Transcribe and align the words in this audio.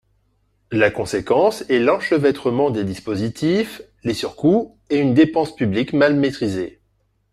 La 0.71 0.89
conséquence 0.89 1.63
est 1.69 1.77
l’enchevêtrement 1.77 2.71
des 2.71 2.83
dispositifs, 2.83 3.83
les 4.03 4.15
surcoûts 4.15 4.75
et 4.89 4.97
une 4.97 5.13
dépense 5.13 5.55
publique 5.55 5.93
mal 5.93 6.15
maîtrisée. 6.15 6.81